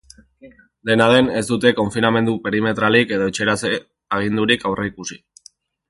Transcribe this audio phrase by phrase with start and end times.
[0.89, 3.73] Dena den, ez dute konfinamendu perimetralik edo etxeratze
[4.19, 5.25] agindurik aurreikusi.